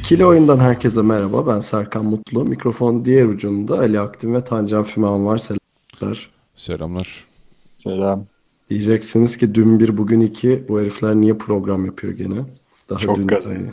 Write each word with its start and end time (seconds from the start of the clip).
İkili 0.00 0.26
oyundan 0.26 0.58
herkese 0.58 1.02
merhaba. 1.02 1.46
Ben 1.46 1.60
Serkan 1.60 2.04
Mutlu. 2.04 2.44
Mikrofon 2.44 3.04
diğer 3.04 3.24
ucunda 3.24 3.78
Ali 3.78 4.00
Aktin 4.00 4.34
ve 4.34 4.44
Tancan 4.44 4.82
Füman 4.82 5.26
var. 5.26 5.36
Selamlar. 5.36 6.30
Selamlar. 6.56 7.24
Selam. 7.58 8.26
Diyeceksiniz 8.70 9.36
ki 9.36 9.54
dün 9.54 9.80
bir 9.80 9.98
bugün 9.98 10.20
iki 10.20 10.64
bu 10.68 10.80
herifler 10.80 11.14
niye 11.14 11.34
program 11.34 11.86
yapıyor 11.86 12.12
gene? 12.12 12.44
Daha 12.88 12.98
Çok 12.98 13.16
dün, 13.16 13.28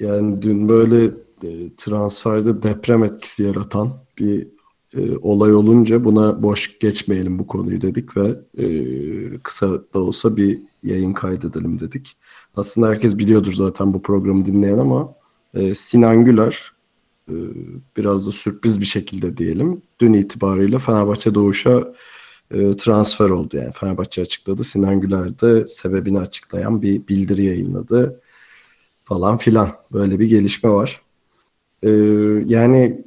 yani 0.00 0.42
dün 0.42 0.68
böyle 0.68 1.04
e, 1.42 1.74
transferde 1.76 2.62
deprem 2.62 3.04
etkisi 3.04 3.42
yaratan 3.42 3.92
bir 4.18 4.48
e, 4.96 5.16
olay 5.22 5.54
olunca 5.54 6.04
buna 6.04 6.42
boş 6.42 6.78
geçmeyelim 6.78 7.38
bu 7.38 7.46
konuyu 7.46 7.80
dedik 7.80 8.16
ve 8.16 8.34
e, 8.58 8.66
kısa 9.38 9.68
da 9.94 9.98
olsa 9.98 10.36
bir 10.36 10.58
yayın 10.82 11.12
kaydedelim 11.12 11.80
dedik. 11.80 12.16
Aslında 12.56 12.88
herkes 12.88 13.18
biliyordur 13.18 13.52
zaten 13.52 13.94
bu 13.94 14.02
programı 14.02 14.44
dinleyen 14.44 14.78
ama 14.78 15.14
e, 15.54 15.74
Sinan 15.74 16.24
Güler 16.24 16.72
e, 17.28 17.34
biraz 17.96 18.26
da 18.26 18.32
sürpriz 18.32 18.80
bir 18.80 18.86
şekilde 18.86 19.36
diyelim 19.36 19.82
dün 20.00 20.12
itibariyle 20.12 20.78
Fenerbahçe 20.78 21.34
Doğuş'a 21.34 21.94
e, 22.50 22.76
transfer 22.76 23.30
oldu. 23.30 23.56
Yani 23.56 23.72
Fenerbahçe 23.72 24.22
açıkladı. 24.22 24.64
Sinan 24.64 25.00
Güler 25.00 25.40
de 25.40 25.66
sebebini 25.66 26.18
açıklayan 26.20 26.82
bir 26.82 27.08
bildiri 27.08 27.44
yayınladı 27.44 28.20
falan 29.04 29.36
filan. 29.36 29.72
Böyle 29.92 30.18
bir 30.18 30.26
gelişme 30.26 30.70
var. 30.70 31.02
Ee, 31.82 31.90
yani 32.46 33.04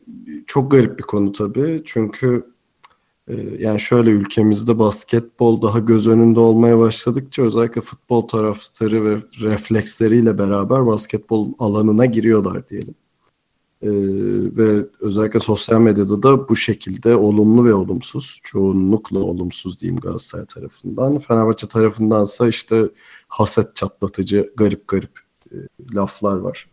çok 0.47 0.71
garip 0.71 0.99
bir 0.99 1.03
konu 1.03 1.31
tabii. 1.31 1.81
Çünkü 1.85 2.27
e, 2.37 2.54
yani 3.59 3.79
şöyle 3.79 4.09
ülkemizde 4.09 4.79
basketbol 4.79 5.61
daha 5.61 5.79
göz 5.79 6.07
önünde 6.07 6.39
olmaya 6.39 6.79
başladıkça 6.79 7.43
özellikle 7.43 7.81
futbol 7.81 8.21
taraftarı 8.21 9.05
ve 9.05 9.17
refleksleriyle 9.39 10.37
beraber 10.37 10.85
basketbol 10.85 11.53
alanına 11.59 12.05
giriyorlar 12.05 12.69
diyelim. 12.69 12.95
Ee, 13.81 13.89
ve 14.57 14.85
özellikle 14.99 15.39
sosyal 15.39 15.79
medyada 15.79 16.23
da 16.23 16.49
bu 16.49 16.55
şekilde 16.55 17.15
olumlu 17.15 17.65
ve 17.65 17.73
olumsuz, 17.73 18.39
çoğunlukla 18.43 19.19
olumsuz 19.19 19.81
diyeyim 19.81 19.99
Galatasaray 19.99 20.45
tarafından. 20.45 21.17
Fenerbahçe 21.17 21.67
tarafındansa 21.67 22.47
işte 22.47 22.89
haset 23.27 23.75
çatlatıcı 23.75 24.53
garip 24.57 24.87
garip 24.87 25.19
e, 25.51 25.55
laflar 25.95 26.35
var. 26.35 26.69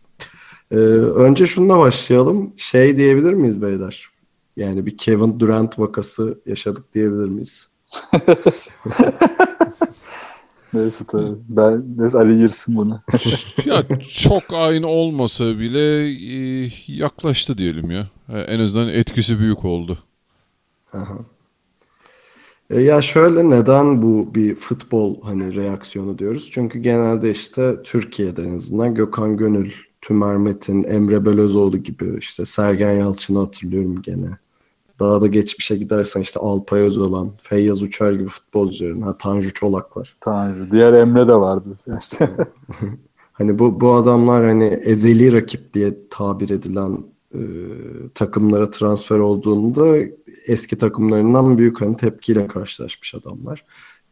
Ee, 0.71 0.75
önce 0.75 1.45
şununla 1.45 1.79
başlayalım. 1.79 2.53
Şey 2.57 2.97
diyebilir 2.97 3.33
miyiz 3.33 3.61
beyler? 3.61 4.09
Yani 4.57 4.85
bir 4.85 4.97
Kevin 4.97 5.39
Durant 5.39 5.79
vakası 5.79 6.41
yaşadık 6.45 6.93
diyebilir 6.93 7.25
miyiz? 7.29 7.69
Neyse 10.73 11.05
tabii. 11.07 11.35
Ben 11.49 11.85
neyse 11.97 12.17
Ali 12.17 12.37
girsin 12.37 12.75
buna. 12.75 13.03
ya 13.65 13.83
çok 14.09 14.43
aynı 14.53 14.87
olmasa 14.87 15.59
bile 15.59 16.07
e, 16.65 16.71
yaklaştı 16.87 17.57
diyelim 17.57 17.91
ya. 17.91 18.07
E, 18.29 18.39
En 18.39 18.59
azından 18.59 18.89
etkisi 18.89 19.39
büyük 19.39 19.65
oldu. 19.65 19.97
Aha. 20.93 21.17
E, 22.69 22.81
Ya 22.81 23.01
şöyle 23.01 23.49
neden 23.49 24.01
bu 24.01 24.35
bir 24.35 24.55
futbol 24.55 25.21
hani 25.21 25.55
reaksiyonu 25.55 26.17
diyoruz? 26.19 26.49
Çünkü 26.51 26.79
genelde 26.79 27.31
işte 27.31 27.75
Türkiye'de 27.83 28.41
en 28.43 28.55
azından 28.55 28.95
Gökhan 28.95 29.37
Gönül, 29.37 29.71
Tümer 30.01 30.37
Metin, 30.37 30.83
Emre 30.83 31.25
Belözoğlu 31.25 31.77
gibi 31.77 32.17
işte 32.19 32.45
Sergen 32.45 32.93
Yalçın'ı 32.93 33.39
hatırlıyorum 33.39 34.01
gene. 34.01 34.37
Daha 34.99 35.21
da 35.21 35.27
geçmişe 35.27 35.75
gidersen 35.75 36.21
işte 36.21 36.39
Alpay 36.39 36.81
Özalan, 36.81 37.31
Feyyaz 37.41 37.81
Uçar 37.81 38.13
gibi 38.13 38.29
futbolcuların, 38.29 39.01
ha 39.01 39.17
Tanju 39.17 39.53
Çolak 39.53 39.97
var. 39.97 40.15
Tanju. 40.19 40.71
Diğer 40.71 40.93
Emre 40.93 41.27
de 41.27 41.35
vardı. 41.35 41.63
mesela 41.69 41.97
işte. 42.01 42.29
Hani 43.33 43.59
bu 43.59 43.81
bu 43.81 43.93
adamlar 43.93 44.45
hani 44.45 44.63
ezeli 44.63 45.33
rakip 45.33 45.73
diye 45.73 45.93
tabir 46.09 46.49
edilen 46.49 47.03
e, 47.33 47.41
takımlara 48.15 48.71
transfer 48.71 49.19
olduğunda 49.19 49.97
eski 50.47 50.77
takımlarından 50.77 51.57
büyük 51.57 51.81
hani 51.81 51.97
tepkiyle 51.97 52.47
karşılaşmış 52.47 53.15
adamlar. 53.15 53.65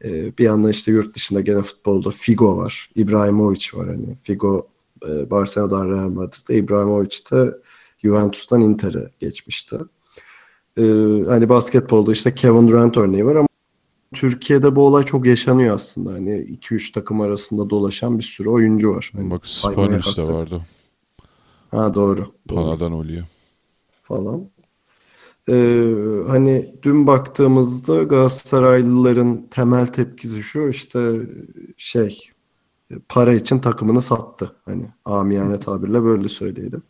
E, 0.04 0.38
bir 0.38 0.44
yandan 0.44 0.70
işte 0.70 0.92
yurt 0.92 1.16
dışında 1.16 1.42
gene 1.42 1.62
futbolda 1.62 2.10
Figo 2.10 2.58
var, 2.58 2.90
İbrahimovic 2.96 3.68
var 3.74 3.88
hani 3.88 4.16
Figo 4.24 4.68
e, 5.10 5.32
Barcelona'dan 5.32 5.90
Real 5.90 6.10
Madrid'de, 6.10 6.56
İbrahimovic 6.56 7.18
de 7.32 7.58
Juventus'tan 8.04 8.62
Inter'e 8.62 9.10
geçmişti. 9.20 9.78
E, 10.78 10.84
hani 11.28 11.50
basketbolda 11.50 12.12
işte 12.12 12.36
Kevin 12.36 12.68
Durant 12.68 12.98
örneği 12.98 13.26
var 13.26 13.36
ama 13.36 13.48
Türkiye'de 14.14 14.76
bu 14.76 14.88
olay 14.88 15.04
çok 15.04 15.26
yaşanıyor 15.26 15.76
aslında. 15.76 16.14
Hani 16.14 16.32
2-3 16.32 16.92
takım 16.92 17.22
arasında 17.22 17.70
dolaşan 17.70 18.18
bir 18.18 18.24
sürü 18.24 18.50
oyuncu 18.50 18.96
var. 18.96 19.12
Hani 19.16 19.32
Bak 19.32 19.48
Spanius 19.48 20.18
da 20.18 20.34
vardı. 20.34 20.62
Ha 21.72 21.94
doğru. 21.94 22.32
Panadan 22.48 22.92
oluyor. 22.92 23.26
falan. 24.04 24.50
Ee, 25.50 25.94
hani 26.28 26.76
dün 26.84 27.08
baktığımızda 27.08 28.04
Galatasaraylıların 28.04 29.48
temel 29.52 29.88
tepkisi 29.88 30.44
şu 30.44 30.68
işte 30.70 31.22
şey 31.78 32.20
para 33.10 33.34
için 33.34 33.60
takımını 33.60 34.02
sattı. 34.02 34.56
Hani 34.66 34.86
amiyane 35.06 35.60
tabirle 35.60 36.04
böyle 36.04 36.30
söyleyelim. 36.30 36.84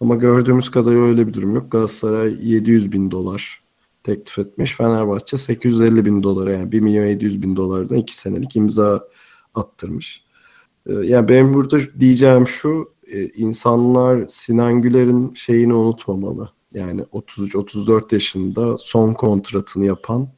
Ama 0.00 0.14
gördüğümüz 0.14 0.70
kadarıyla 0.70 1.04
öyle 1.04 1.26
bir 1.26 1.34
durum 1.34 1.54
yok. 1.54 1.72
Galatasaray 1.72 2.36
700 2.42 2.92
bin 2.92 3.10
dolar 3.10 3.62
teklif 4.02 4.38
etmiş. 4.38 4.76
Fenerbahçe 4.76 5.38
850 5.38 6.04
bin 6.04 6.22
dolara 6.22 6.52
yani 6.52 6.72
1 6.72 6.80
milyon 6.80 7.06
700 7.06 7.42
bin 7.42 7.56
dolardan 7.56 7.96
2 7.96 8.16
senelik 8.16 8.56
imza 8.56 9.08
attırmış. 9.54 10.24
Ee, 10.86 10.92
Yani 10.92 11.28
benim 11.28 11.54
burada 11.54 11.78
diyeceğim 12.00 12.46
şu, 12.46 12.92
e, 13.06 13.26
insanlar 13.26 14.26
Sinan 14.26 14.82
Güler'in 14.82 15.34
şeyini 15.34 15.74
unutmamalı. 15.74 16.50
Yani 16.74 17.02
33-34 17.12 18.12
yaşında 18.14 18.76
son 18.78 19.14
kontratını 19.14 19.86
yapan 19.86 20.28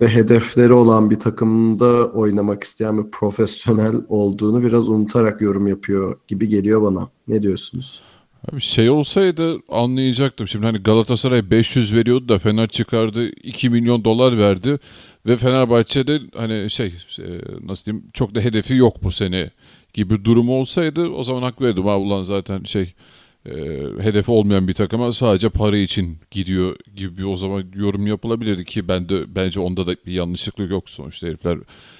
ve 0.00 0.08
hedefleri 0.08 0.72
olan 0.72 1.10
bir 1.10 1.18
takımda 1.18 2.06
oynamak 2.06 2.64
isteyen 2.64 3.04
bir 3.04 3.10
profesyonel 3.10 3.94
olduğunu 4.08 4.62
biraz 4.62 4.88
unutarak 4.88 5.40
yorum 5.40 5.66
yapıyor 5.66 6.18
gibi 6.28 6.48
geliyor 6.48 6.82
bana. 6.82 7.10
Ne 7.28 7.42
diyorsunuz? 7.42 8.02
Abi 8.46 8.60
şey 8.60 8.90
olsaydı 8.90 9.58
anlayacaktım. 9.68 10.48
Şimdi 10.48 10.66
hani 10.66 10.78
Galatasaray 10.78 11.50
500 11.50 11.94
veriyordu 11.94 12.28
da 12.28 12.38
Fener 12.38 12.68
çıkardı 12.68 13.28
2 13.28 13.70
milyon 13.70 14.04
dolar 14.04 14.38
verdi 14.38 14.78
ve 15.26 15.36
Fenerbahçe'de 15.36 16.20
hani 16.36 16.70
şey 16.70 16.86
e, 17.18 17.24
nasıl 17.62 17.84
diyeyim 17.84 18.10
çok 18.12 18.34
da 18.34 18.40
hedefi 18.40 18.74
yok 18.74 19.02
bu 19.02 19.10
sene 19.10 19.50
gibi 19.94 20.24
durum 20.24 20.48
olsaydı 20.50 21.08
o 21.08 21.24
zaman 21.24 21.42
hak 21.42 21.60
verdim. 21.60 21.84
Ha 21.84 21.98
ulan 21.98 22.22
zaten 22.22 22.62
şey 22.64 22.94
e, 23.46 23.52
hedefi 24.00 24.30
olmayan 24.30 24.68
bir 24.68 24.74
takıma 24.74 25.12
sadece 25.12 25.48
para 25.48 25.76
için 25.76 26.18
gidiyor 26.30 26.76
gibi 26.96 27.26
o 27.26 27.36
zaman 27.36 27.64
yorum 27.74 28.06
yapılabilirdi 28.06 28.64
ki 28.64 28.88
ben 28.88 29.08
de 29.08 29.34
bence 29.34 29.60
onda 29.60 29.86
da 29.86 29.96
bir 30.06 30.12
yanlışlıklık 30.12 30.70
yok 30.70 30.90
sonuçta 30.90 31.26
herifler 31.26 31.58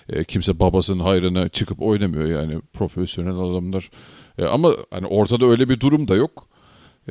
e, 0.08 0.24
kimse 0.24 0.60
babasının 0.60 1.00
hayrına 1.00 1.48
çıkıp 1.48 1.82
oynamıyor 1.82 2.28
yani 2.28 2.60
profesyonel 2.72 3.38
adamlar. 3.38 3.90
E, 4.38 4.44
ama 4.44 4.76
hani 4.90 5.06
ortada 5.06 5.46
öyle 5.46 5.68
bir 5.68 5.80
durum 5.80 6.08
da 6.08 6.16
yok. 6.16 6.48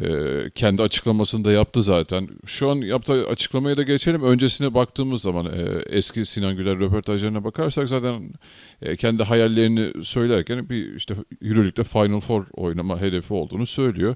E, 0.02 0.10
kendi 0.56 0.82
açıklamasını 0.82 1.46
da 1.46 1.52
yaptı 1.52 1.84
zaten. 1.84 2.28
Şu 2.46 2.70
an 2.70 2.76
yaptığı 2.76 3.28
açıklamaya 3.28 3.78
da 3.78 3.84
geçelim. 3.84 4.24
Öncesine 4.24 4.74
baktığımız 4.74 5.22
zaman 5.22 5.46
e, 5.46 5.84
eski 5.90 6.26
Sinan 6.26 6.56
Güler 6.58 6.80
röportajlarına 6.80 7.44
bakarsak 7.44 7.90
zaten 7.90 8.34
e, 8.82 8.96
kendi 8.96 9.24
hayallerini 9.24 10.04
söylerken 10.04 10.70
bir 10.70 10.96
işte 10.96 11.16
Euroleague'de 11.42 11.84
Final 11.84 12.20
Four 12.20 12.46
oynama 12.54 13.02
hedefi 13.02 13.34
olduğunu 13.34 13.66
söylüyor. 13.66 14.16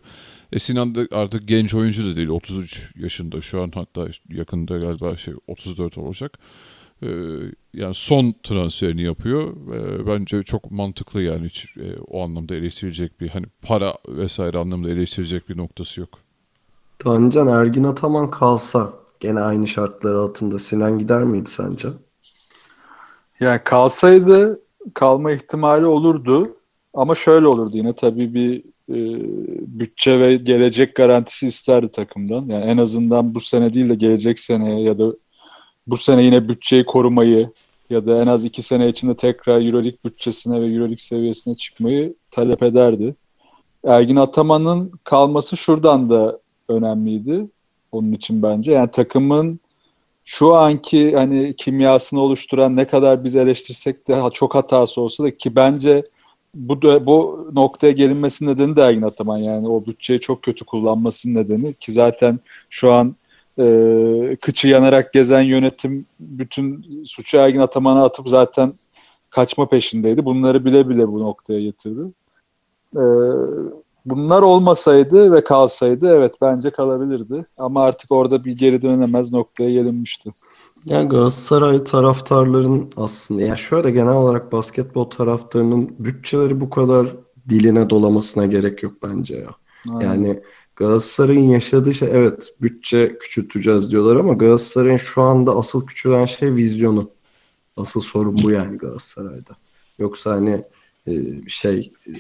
E, 0.54 0.60
Sinan 0.60 0.96
da 0.96 1.08
artık 1.12 1.48
genç 1.48 1.74
oyuncu 1.74 2.12
da 2.12 2.16
değil. 2.16 2.28
33 2.28 2.92
yaşında 2.96 3.42
şu 3.42 3.62
an 3.62 3.72
hatta 3.74 4.08
yakında 4.30 4.78
galiba 4.78 5.18
şey 5.18 5.34
34 5.48 5.98
olacak. 5.98 6.40
E, 7.04 7.08
yani 7.74 7.94
son 7.96 8.36
transferini 8.44 9.02
yapıyor. 9.02 9.54
E, 9.74 10.08
bence 10.08 10.44
çok 10.44 10.72
mantıklı 10.72 11.22
yani 11.22 11.46
hiç 11.46 11.78
e, 11.78 12.00
o 12.08 12.24
anlamda 12.24 12.56
eleştirecek 12.56 13.22
bir 13.22 13.30
hani 13.30 13.46
para 13.62 13.94
vesaire 14.08 14.58
anlamda 14.58 14.90
eleştirecek 14.90 15.50
bir 15.50 15.58
noktası 15.58 16.00
yok. 16.00 16.10
Tancan 17.00 17.48
Ergin 17.48 17.84
Ataman 17.84 18.32
kalsa 18.32 18.94
gene 19.20 19.40
aynı 19.40 19.68
şartlar 19.68 20.14
altında 20.16 20.60
Sinan 20.60 21.00
gider 21.00 21.24
miydi 21.24 21.50
sence? 21.50 21.88
Yani 23.40 23.62
kalsaydı 23.64 24.62
kalma 24.94 25.32
ihtimali 25.32 25.86
olurdu. 25.86 26.58
Ama 26.94 27.16
şöyle 27.16 27.48
olurdu 27.48 27.78
yine 27.78 27.94
tabii 27.96 28.34
bir 28.34 28.64
e, 28.90 29.00
bütçe 29.80 30.20
ve 30.20 30.36
gelecek 30.36 30.96
garantisi 30.96 31.48
isterdi 31.48 31.92
takımdan. 31.92 32.46
Yani 32.46 32.66
en 32.66 32.78
azından 32.78 33.36
bu 33.36 33.40
sene 33.40 33.74
değil 33.74 33.90
de 33.90 33.96
gelecek 33.96 34.40
sene 34.40 34.82
ya 34.82 35.00
da 35.00 35.14
bu 35.88 35.98
sene 35.98 36.24
yine 36.24 36.50
bütçeyi 36.50 36.86
korumayı 36.86 37.50
ya 37.90 38.06
da 38.06 38.22
en 38.22 38.28
az 38.28 38.46
iki 38.46 38.62
sene 38.62 38.90
içinde 38.90 39.16
tekrar 39.16 39.62
Euroleague 39.62 39.98
bütçesine 40.06 40.62
ve 40.62 40.66
Euroleague 40.66 40.98
seviyesine 40.98 41.56
çıkmayı 41.56 42.14
talep 42.32 42.64
ederdi. 42.64 43.16
Ergin 43.84 44.16
Ataman'ın 44.16 44.92
kalması 45.04 45.58
şuradan 45.58 46.10
da 46.10 46.40
önemliydi 46.70 47.48
onun 47.92 48.12
için 48.12 48.44
bence. 48.44 48.72
Yani 48.72 48.92
takımın 48.92 49.60
şu 50.26 50.56
anki 50.56 51.16
hani 51.16 51.56
kimyasını 51.56 52.20
oluşturan 52.20 52.76
ne 52.76 52.88
kadar 52.88 53.24
biz 53.24 53.36
eleştirsek 53.36 54.08
de 54.08 54.22
çok 54.34 54.56
hatası 54.56 55.02
olsa 55.02 55.24
da 55.24 55.38
ki 55.38 55.56
bence 55.56 56.04
bu 56.56 56.82
bu 56.82 57.50
noktaya 57.54 57.92
gelinmesinin 57.92 58.50
nedeni 58.50 58.76
de 58.76 58.82
Ergin 58.82 59.02
Ataman 59.02 59.38
yani 59.38 59.68
o 59.68 59.86
bütçeyi 59.86 60.20
çok 60.20 60.44
kötü 60.44 60.66
kullanmasının 60.66 61.36
nedeni 61.36 61.74
ki 61.74 61.92
zaten 61.92 62.40
şu 62.70 62.92
an 62.92 63.16
e, 63.62 64.36
kıçı 64.42 64.68
yanarak 64.68 65.14
gezen 65.14 65.42
yönetim 65.42 66.06
bütün 66.20 66.86
suçu 67.06 67.38
Ergin 67.38 67.60
Ataman'a 67.60 68.04
atıp 68.04 68.30
zaten 68.30 68.74
kaçma 69.30 69.70
peşindeydi. 69.70 70.26
Bunları 70.26 70.66
bile 70.66 70.90
bile 70.90 71.08
bu 71.08 71.20
noktaya 71.20 71.62
getirdi. 71.62 72.02
E, 72.96 73.04
bunlar 74.06 74.42
olmasaydı 74.42 75.32
ve 75.32 75.44
kalsaydı 75.44 76.16
evet 76.16 76.34
bence 76.42 76.70
kalabilirdi. 76.70 77.46
Ama 77.58 77.84
artık 77.84 78.12
orada 78.12 78.46
bir 78.46 78.58
geri 78.58 78.82
dönemez 78.82 79.34
noktaya 79.34 79.72
gelinmişti. 79.72 80.34
Yani 80.86 81.10
Galatasaray 81.10 81.84
taraftarların 81.84 82.92
aslında 82.98 83.42
ya 83.42 83.58
şöyle 83.58 83.92
genel 83.92 84.14
olarak 84.14 84.52
basketbol 84.52 85.04
taraftarının 85.04 85.96
bütçeleri 86.00 86.62
bu 86.62 86.70
kadar 86.70 87.08
diline 87.50 87.90
dolamasına 87.90 88.46
gerek 88.46 88.84
yok 88.84 88.94
bence 89.04 89.36
ya. 89.36 89.50
Aynen. 89.90 90.06
Yani 90.06 90.42
Galatasaray'ın 90.82 91.50
yaşadığı 91.50 91.94
şey 91.94 92.10
evet 92.12 92.54
bütçe 92.62 93.18
küçülteceğiz 93.18 93.92
diyorlar 93.92 94.16
ama 94.16 94.34
Galatasaray'ın 94.34 94.98
şu 94.98 95.22
anda 95.22 95.56
asıl 95.56 95.86
küçülen 95.86 96.26
şey 96.26 96.56
vizyonu. 96.56 97.10
Asıl 97.78 98.02
sorun 98.02 98.38
bu 98.44 98.52
yani 98.52 98.78
Galatasaray'da. 98.78 99.52
Yoksa 100.00 100.32
hani 100.32 100.64
e, 101.08 101.12
şey 101.48 101.94
e, 102.08 102.12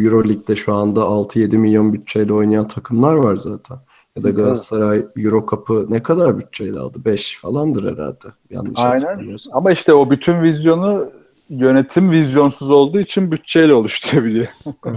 Euro 0.00 0.24
Lig'de 0.24 0.56
şu 0.56 0.74
anda 0.74 1.00
6-7 1.00 1.56
milyon 1.56 1.92
bütçeyle 1.92 2.32
oynayan 2.32 2.68
takımlar 2.68 3.14
var 3.14 3.36
zaten. 3.36 3.78
Ya 4.16 4.22
da 4.24 4.30
Galatasaray 4.30 5.06
Euro 5.16 5.46
Cup'ı 5.50 5.86
ne 5.90 6.02
kadar 6.02 6.38
bütçeyle 6.38 6.78
aldı? 6.78 7.04
5 7.04 7.38
falandır 7.38 7.92
herhalde. 7.92 8.28
Yanlış 8.50 8.78
Aynen. 8.78 9.36
Ama 9.52 9.72
işte 9.72 9.94
o 9.94 10.10
bütün 10.10 10.42
vizyonu 10.42 11.10
yönetim 11.50 12.10
vizyonsuz 12.10 12.70
olduğu 12.70 13.00
için 13.00 13.32
bütçeyle 13.32 13.74
oluşturabiliyor. 13.74 14.46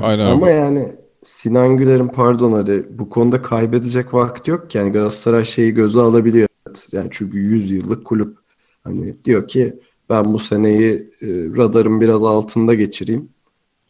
Aynen. 0.01 0.25
Ama 0.25 0.49
yani 0.49 1.00
Sinan 1.23 1.77
Güler'in 1.77 2.07
pardon 2.07 2.51
hadi 2.51 2.87
bu 2.89 3.09
konuda 3.09 3.41
kaybedecek 3.41 4.13
vakti 4.13 4.51
yok 4.51 4.69
ki. 4.69 4.77
Yani 4.77 4.91
Galatasaray 4.91 5.43
şeyi 5.45 5.73
göze 5.73 5.99
alabiliyor. 5.99 6.47
Yani 6.91 7.07
çünkü 7.11 7.39
100 7.39 7.71
yıllık 7.71 8.05
kulüp. 8.05 8.37
Hani 8.83 9.23
diyor 9.25 9.47
ki 9.47 9.79
ben 10.09 10.33
bu 10.33 10.39
seneyi 10.39 11.11
e, 11.21 11.27
radarın 11.57 12.01
biraz 12.01 12.23
altında 12.23 12.73
geçireyim. 12.73 13.29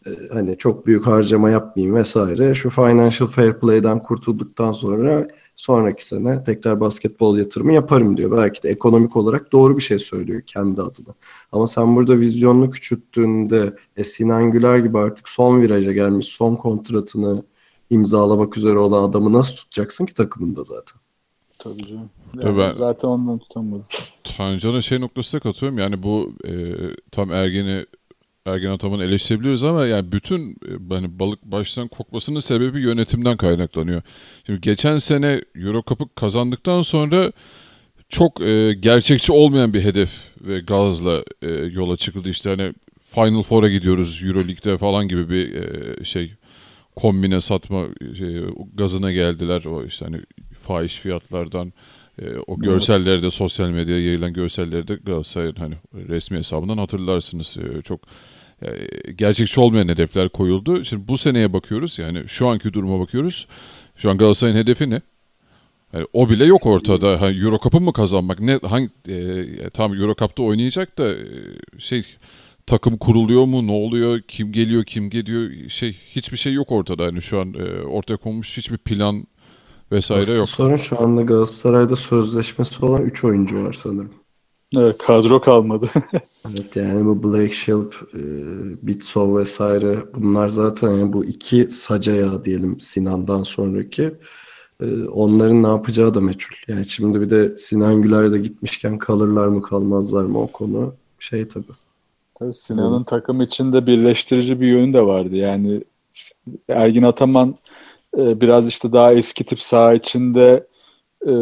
E, 0.06 0.10
hani 0.34 0.58
çok 0.58 0.88
büyük 0.88 1.08
harcama 1.08 1.50
yapmayayım 1.50 1.96
vesaire. 1.96 2.56
Şu 2.56 2.70
financial 2.70 3.28
fair 3.28 3.60
play'den 3.60 4.04
kurtulduktan 4.04 4.72
sonra 4.72 5.28
sonraki 5.56 6.06
sene 6.06 6.44
tekrar 6.44 6.80
basketbol 6.80 7.38
yatırımı 7.38 7.74
yaparım 7.74 8.18
diyor. 8.18 8.38
Belki 8.38 8.64
de 8.64 8.70
ekonomik 8.70 9.16
olarak 9.16 9.52
doğru 9.52 9.78
bir 9.78 9.82
şey 9.82 10.00
söylüyor 10.00 10.42
kendi 10.42 10.82
adına. 10.82 11.14
Ama 11.52 11.68
sen 11.68 11.96
burada 11.96 12.20
vizyonunu 12.20 12.72
küçülttüğünde 12.72 13.76
e, 13.98 14.04
Sinan 14.04 14.52
Güler 14.52 14.78
gibi 14.78 14.98
artık 14.98 15.30
son 15.30 15.62
viraja 15.62 15.92
gelmiş 15.92 16.28
son 16.28 16.56
kontratını 16.56 17.44
imzalamak 17.90 18.58
üzere 18.58 18.78
olan 18.78 19.10
adamı 19.10 19.34
nasıl 19.34 19.56
tutacaksın 19.56 20.06
ki 20.06 20.14
takımında 20.14 20.64
zaten? 20.64 21.02
Tabii 21.60 21.88
canım. 21.88 22.10
Yani 22.42 22.58
ben, 22.58 22.74
zaten 22.74 23.08
ondan 23.08 23.40
tutamadım. 23.40 23.86
Tancan'a 24.38 24.82
şey 24.82 25.02
noktasına 25.02 25.42
katıyorum. 25.42 25.78
Yani 25.78 26.04
bu 26.04 26.34
e, 26.48 26.54
tam 27.12 27.32
Ergen'i 27.32 27.86
Ergen 28.46 28.70
Ataman 28.70 29.00
eleştirebiliyoruz 29.00 29.64
ama 29.64 29.86
yani 29.86 30.12
bütün 30.12 30.56
hani 30.90 31.20
balık 31.20 31.44
baştan 31.44 31.88
kokmasının 31.88 32.40
sebebi 32.40 32.82
yönetimden 32.82 33.38
kaynaklanıyor. 33.38 34.02
Şimdi 34.46 34.62
geçen 34.62 34.98
sene 34.98 35.42
Euro 35.56 35.84
Cup'ı 35.88 36.16
kazandıktan 36.16 36.82
sonra 36.82 37.32
çok 38.10 38.42
e, 38.42 38.74
gerçekçi 38.74 39.32
olmayan 39.32 39.74
bir 39.74 39.84
hedef 39.84 40.12
ve 40.42 40.60
gazla 40.60 41.24
e, 41.42 41.50
yola 41.52 41.98
çıkıldı. 41.98 42.30
İşte 42.30 42.50
hani 42.50 42.74
Final 43.16 43.44
Four'a 43.44 43.70
gidiyoruz 43.70 44.24
Euro 44.24 44.38
League'de 44.38 44.78
falan 44.78 45.08
gibi 45.08 45.30
bir 45.30 45.54
e, 45.54 46.04
şey 46.04 46.34
kombine 46.96 47.42
satma 47.42 47.86
şey, 48.18 48.42
gazına 48.74 49.12
geldiler. 49.12 49.66
O 49.66 49.86
işte 49.86 50.06
hani 50.06 50.22
fahiş 50.72 51.00
fiyatlardan 51.00 51.74
e, 52.22 52.26
o 52.48 52.60
görselleri 52.60 53.24
de 53.24 53.32
sosyal 53.32 53.70
medyaya 53.70 54.06
yayılan 54.06 54.34
görselleri 54.34 54.88
de 54.88 54.96
Galatasaray'ın 54.96 55.56
hani 55.56 55.76
resmi 55.94 56.38
hesabından 56.38 56.78
hatırlarsınız. 56.78 57.58
E, 57.58 57.82
çok 57.82 58.00
e, 58.62 58.70
gerçekçi 59.12 59.60
olmayan 59.60 59.88
hedefler 59.88 60.30
koyuldu. 60.30 60.86
Şimdi 60.86 61.08
bu 61.08 61.18
seneye 61.18 61.54
bakıyoruz 61.54 62.00
yani 62.00 62.24
şu 62.28 62.48
anki 62.48 62.74
duruma 62.74 63.00
bakıyoruz. 63.00 63.48
Şu 63.96 64.10
an 64.10 64.18
Galatasaray'ın 64.18 64.58
hedefi 64.58 64.90
ne? 64.90 65.02
Yani 65.94 66.08
o 66.14 66.30
bile 66.30 66.46
yok 66.46 66.66
ortada. 66.66 67.22
Hani 67.22 67.38
Euro 67.38 67.60
Cup'ı 67.64 67.82
mı 67.82 67.94
kazanmak? 67.94 68.40
Ne 68.40 68.60
hangi 68.64 68.90
e, 69.08 69.70
tam 69.70 69.94
Euro 69.94 70.16
Cup'ta 70.16 70.44
oynayacak 70.44 70.98
da 70.98 71.16
e, 71.16 71.26
şey 71.80 72.04
takım 72.66 72.98
kuruluyor 72.98 73.46
mu? 73.46 73.68
Ne 73.68 73.72
oluyor? 73.72 74.22
Kim 74.28 74.52
geliyor? 74.52 74.84
Kim 74.84 75.10
gidiyor? 75.10 75.70
Şey 75.70 75.98
hiçbir 76.16 76.38
şey 76.38 76.54
yok 76.54 76.72
ortada. 76.72 77.04
Yani 77.04 77.22
şu 77.22 77.40
an 77.40 77.54
e, 77.54 77.82
ortaya 77.82 78.18
konmuş 78.18 78.58
hiçbir 78.58 78.78
plan 78.78 79.28
vesaire 79.92 80.22
Aslında 80.22 80.38
yok. 80.38 80.50
Sorun 80.50 80.76
şu 80.76 81.02
anda 81.02 81.22
Galatasaray'da 81.22 81.96
sözleşmesi 81.96 82.86
olan 82.86 83.02
3 83.02 83.24
oyuncu 83.24 83.64
var 83.64 83.74
sanırım. 83.74 84.14
Evet, 84.78 84.98
kadro 84.98 85.42
kalmadı. 85.42 85.90
evet 86.54 86.76
yani 86.76 87.06
bu 87.06 87.24
Blake 87.24 87.54
Shelp, 87.54 87.96
e, 88.14 88.22
Bitsov 88.88 89.38
vesaire 89.38 89.98
bunlar 90.16 90.48
zaten 90.48 90.92
yani 90.92 91.14
bu 91.14 91.26
iki 91.26 91.68
sacaya 91.72 92.46
diyelim 92.46 92.80
Sinan'dan 92.80 93.44
sonraki 93.44 94.14
e, 94.82 95.04
onların 95.04 95.64
ne 95.64 95.68
yapacağı 95.68 96.14
da 96.14 96.22
meçhul. 96.22 96.56
Yani 96.68 96.86
şimdi 96.86 97.22
bir 97.22 97.30
de 97.30 97.58
Sinan 97.58 98.02
Güler 98.02 98.32
de 98.32 98.40
gitmişken 98.40 98.98
kalırlar 98.98 99.48
mı 99.48 99.62
kalmazlar 99.62 100.26
mı 100.26 100.42
o 100.42 100.48
konu 100.48 100.94
şey 101.20 101.48
tabii. 101.48 101.66
Tabii 102.40 102.54
Sinan'ın 102.54 103.04
takım 103.04 103.42
içinde 103.42 103.88
birleştirici 103.88 104.62
bir 104.62 104.68
yönü 104.68 104.94
de 104.94 105.06
vardı. 105.06 105.36
Yani 105.36 105.84
Ergin 106.70 107.04
Ataman 107.04 107.56
e, 108.18 108.42
biraz 108.42 108.68
işte 108.68 108.94
daha 108.94 109.14
eski 109.14 109.44
tip 109.44 109.62
saha 109.62 109.94
içinde 109.94 110.68
e, 111.28 111.34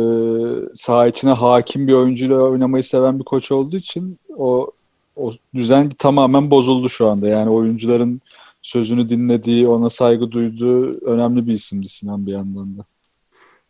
saha 0.75 1.07
içine 1.07 1.31
hakim 1.31 1.87
bir 1.87 1.93
oyuncuyla 1.93 2.41
oynamayı 2.41 2.83
seven 2.83 3.19
bir 3.19 3.25
koç 3.25 3.51
olduğu 3.51 3.77
için 3.77 4.19
o 4.37 4.71
o 5.15 5.31
düzen 5.55 5.89
tamamen 5.89 6.51
bozuldu 6.51 6.89
şu 6.89 7.07
anda. 7.07 7.27
Yani 7.27 7.49
oyuncuların 7.49 8.21
sözünü 8.61 9.09
dinlediği, 9.09 9.67
ona 9.67 9.89
saygı 9.89 10.31
duyduğu 10.31 11.05
önemli 11.05 11.47
bir 11.47 11.51
isimdi 11.51 11.87
Sinan 11.87 12.25
bir 12.25 12.31
yandan 12.31 12.77
da. 12.77 12.81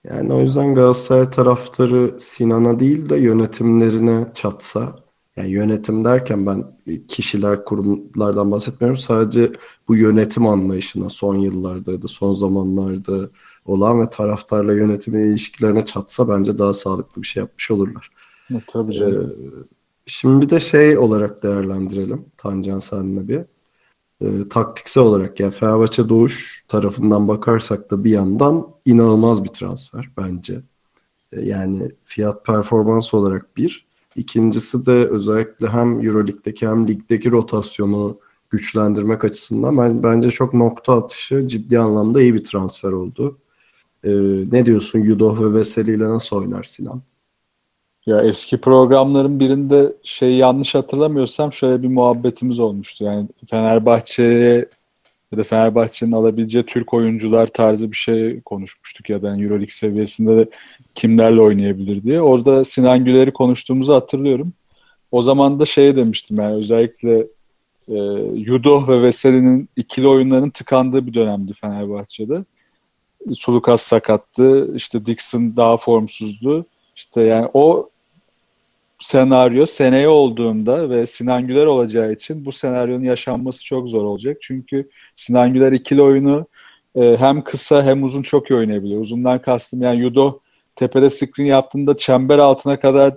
Yani 0.03 0.33
o 0.33 0.39
yüzden 0.39 0.75
Galatasaray 0.75 1.29
taraftarı 1.29 2.15
Sinan'a 2.19 2.79
değil 2.79 3.09
de 3.09 3.17
yönetimlerine 3.17 4.27
çatsa 4.35 4.95
yani 5.39 5.51
yönetim 5.51 6.05
derken 6.05 6.46
ben 6.46 6.65
kişiler, 7.08 7.65
kurumlardan 7.65 8.51
bahsetmiyorum. 8.51 8.98
Sadece 8.98 9.51
bu 9.88 9.96
yönetim 9.96 10.48
anlayışına 10.48 11.10
son 11.10 11.36
yıllarda 11.36 11.91
ya 11.91 12.01
da 12.01 12.08
son 12.08 12.34
zamanlarda 12.34 13.29
olan 13.65 14.01
ve 14.01 14.10
taraftarla 14.10 14.74
yönetimin 14.74 15.24
ilişkilerine 15.24 15.86
çatsa 15.86 16.29
bence 16.29 16.58
daha 16.58 16.74
sağlıklı 16.74 17.22
bir 17.22 17.27
şey 17.27 17.41
yapmış 17.41 17.72
olurlar. 17.72 18.10
Evet, 18.51 18.63
tabii 18.67 18.93
canım. 18.93 19.31
Ee, 19.31 19.50
şimdi 20.05 20.46
bir 20.46 20.50
de 20.50 20.60
şey 20.60 20.98
olarak 20.98 21.43
değerlendirelim 21.43 22.25
Tancan 22.38 22.79
senle 22.79 23.27
bir. 23.27 23.41
Ee, 24.22 24.50
taktiksel 24.50 25.03
olarak 25.03 25.39
yani 25.39 25.51
Fenerbahçe 25.51 26.10
Doğuş 26.10 26.65
tarafından 26.67 27.27
bakarsak 27.27 27.91
da 27.91 28.03
bir 28.03 28.12
yandan 28.12 28.67
inanılmaz 28.86 29.43
bir 29.43 29.50
transfer 29.50 30.10
bence. 30.17 30.62
Ee, 31.31 31.41
yani 31.41 31.91
fiyat 32.03 32.46
performans 32.46 33.13
olarak 33.13 33.58
bir. 33.58 33.88
İkincisi 34.15 34.85
de 34.85 34.91
özellikle 34.91 35.67
hem 35.67 36.05
Euroleague'deki 36.07 36.67
hem 36.67 36.87
ligdeki 36.87 37.31
rotasyonu 37.31 38.19
güçlendirmek 38.49 39.23
açısından 39.23 39.77
ben 39.77 40.03
bence 40.03 40.31
çok 40.31 40.53
nokta 40.53 40.97
atışı 40.97 41.47
ciddi 41.47 41.79
anlamda 41.79 42.21
iyi 42.21 42.33
bir 42.33 42.43
transfer 42.43 42.91
oldu. 42.91 43.37
Ee, 44.03 44.09
ne 44.51 44.65
diyorsun 44.65 44.99
Yudoh 44.99 45.41
ve 45.41 45.53
Veseli 45.53 45.95
ile 45.95 46.09
nasıl 46.09 46.35
oynar 46.35 46.63
Sinan? 46.63 47.01
Ya 48.05 48.21
eski 48.21 48.57
programların 48.61 49.39
birinde 49.39 49.95
şey 50.03 50.35
yanlış 50.35 50.75
hatırlamıyorsam 50.75 51.53
şöyle 51.53 51.83
bir 51.83 51.87
muhabbetimiz 51.87 52.59
olmuştu. 52.59 53.03
Yani 53.03 53.27
Fenerbahçe'ye 53.49 54.69
ya 55.31 55.38
da 55.38 55.43
Fenerbahçe'nin 55.43 56.12
alabileceği 56.12 56.65
Türk 56.65 56.93
oyuncular 56.93 57.48
tarzı 57.48 57.91
bir 57.91 57.98
şey 57.98 58.41
konuşmuştuk 58.41 59.09
ya 59.09 59.21
da 59.21 59.27
yani 59.27 59.43
Euroleague 59.43 59.67
seviyesinde 59.67 60.38
de 60.38 60.50
kimlerle 60.95 61.41
oynayabilir 61.41 62.03
diye. 62.03 62.21
Orada 62.21 62.63
Sinan 62.63 63.05
Güler'i 63.05 63.31
konuştuğumuzu 63.31 63.93
hatırlıyorum. 63.93 64.53
O 65.12 65.21
zaman 65.21 65.59
da 65.59 65.65
şey 65.65 65.95
demiştim 65.95 66.38
yani 66.38 66.55
özellikle 66.55 67.27
e, 67.88 67.98
Yudo 68.33 68.88
ve 68.88 69.01
Veseli'nin 69.01 69.69
ikili 69.75 70.07
oyunlarının 70.07 70.50
tıkandığı 70.50 71.07
bir 71.07 71.13
dönemdi 71.13 71.53
Fenerbahçe'de. 71.53 72.43
Sulukas 73.33 73.81
sakattı. 73.81 74.75
İşte 74.75 75.05
Dixon 75.05 75.57
daha 75.57 75.77
formsuzdu. 75.77 76.65
İşte 76.95 77.21
yani 77.21 77.50
o 77.53 77.89
senaryo 79.00 79.65
seneye 79.65 80.08
olduğunda 80.08 80.89
ve 80.89 81.06
Sinan 81.06 81.48
Güler 81.48 81.65
olacağı 81.65 82.12
için 82.12 82.46
bu 82.46 82.51
senaryonun 82.51 83.03
yaşanması 83.03 83.63
çok 83.63 83.89
zor 83.89 84.03
olacak. 84.03 84.38
Çünkü 84.41 84.89
Sinan 85.15 85.53
Güler 85.53 85.72
ikili 85.72 86.01
oyunu 86.01 86.48
e, 86.96 87.18
hem 87.20 87.41
kısa 87.41 87.84
hem 87.84 88.03
uzun 88.03 88.22
çok 88.22 88.50
iyi 88.51 88.56
oynayabiliyor. 88.56 89.01
Uzundan 89.01 89.41
kastım 89.41 89.82
yani 89.82 90.00
Yudo 90.00 90.39
tepede 90.75 91.10
screen 91.10 91.46
yaptığında 91.46 91.98
çember 91.98 92.38
altına 92.38 92.79
kadar 92.79 93.15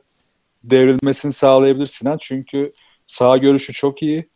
devrilmesini 0.64 1.32
sağlayabilir 1.32 1.86
Sinan. 1.86 2.18
Çünkü 2.20 2.72
sağ 3.06 3.36
görüşü 3.36 3.72
çok 3.72 4.02
iyi. 4.02 4.28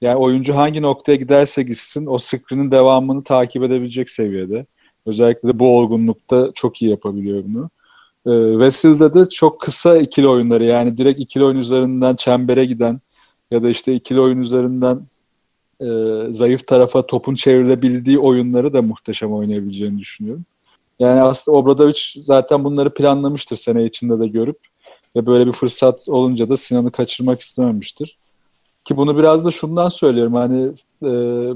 Yani 0.00 0.16
oyuncu 0.16 0.56
hangi 0.56 0.82
noktaya 0.82 1.16
giderse 1.16 1.62
gitsin 1.62 2.06
o 2.06 2.18
screen'in 2.18 2.70
devamını 2.70 3.24
takip 3.24 3.62
edebilecek 3.62 4.10
seviyede. 4.10 4.66
Özellikle 5.06 5.48
de 5.48 5.58
bu 5.58 5.78
olgunlukta 5.78 6.50
çok 6.54 6.82
iyi 6.82 6.90
yapabiliyor 6.90 7.44
bunu. 7.44 7.70
E, 8.26 8.30
Vessel'de 8.58 9.14
de 9.14 9.28
çok 9.28 9.60
kısa 9.60 9.96
ikili 9.96 10.28
oyunları 10.28 10.64
yani 10.64 10.96
direkt 10.96 11.20
ikili 11.20 11.44
oyun 11.44 11.58
üzerinden 11.58 12.14
çembere 12.14 12.64
giden 12.64 13.00
ya 13.50 13.62
da 13.62 13.68
işte 13.68 13.94
ikili 13.94 14.20
oyun 14.20 14.38
üzerinden 14.38 15.00
e, 15.80 15.86
zayıf 16.32 16.66
tarafa 16.66 17.06
topun 17.06 17.34
çevrilebildiği 17.34 18.18
oyunları 18.18 18.72
da 18.72 18.82
muhteşem 18.82 19.32
oynayabileceğini 19.32 19.98
düşünüyorum. 19.98 20.44
Yani 20.98 21.22
aslında 21.22 21.58
Obradovic 21.58 22.00
zaten 22.16 22.64
bunları 22.64 22.94
planlamıştır 22.94 23.56
sene 23.56 23.84
içinde 23.84 24.20
de 24.20 24.26
görüp 24.26 24.58
ve 25.16 25.26
böyle 25.26 25.46
bir 25.46 25.52
fırsat 25.52 26.08
olunca 26.08 26.48
da 26.48 26.56
Sinan'ı 26.56 26.90
kaçırmak 26.90 27.40
istememiştir. 27.40 28.18
Ki 28.84 28.96
bunu 28.96 29.18
biraz 29.18 29.44
da 29.44 29.50
şundan 29.50 29.88
söylüyorum 29.88 30.34
hani 30.34 30.62
e, 31.02 31.08